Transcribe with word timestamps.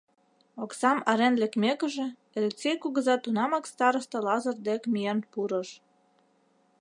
Оксам 0.63 0.99
арен 1.11 1.33
лекмекыже, 1.41 2.07
Элексей 2.37 2.75
кугыза 2.81 3.15
тунамак 3.23 3.65
староста 3.71 4.17
Лазыр 4.25 4.57
дек 4.67 4.81
миен 4.93 5.19
пурыш. 5.31 5.69